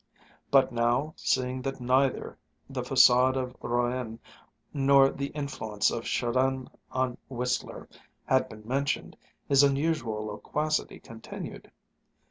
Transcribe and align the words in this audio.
But 0.49 0.71
now, 0.71 1.13
seeing 1.15 1.61
that 1.61 1.79
neither 1.79 2.35
the 2.67 2.81
façade 2.81 3.35
of 3.35 3.55
Rouen, 3.61 4.17
nor 4.73 5.11
the 5.11 5.27
influence 5.27 5.91
of 5.91 6.05
Chardin 6.07 6.67
on 6.91 7.19
Whistler, 7.29 7.87
had 8.25 8.49
been 8.49 8.67
mentioned, 8.67 9.15
his 9.47 9.61
unusual 9.61 10.25
loquacity 10.25 10.99
continued. 10.99 11.69